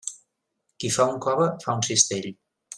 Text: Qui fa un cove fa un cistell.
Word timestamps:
Qui 0.85 0.91
fa 0.95 1.07
un 1.17 1.21
cove 1.27 1.47
fa 1.67 1.77
un 1.81 1.87
cistell. 1.91 2.29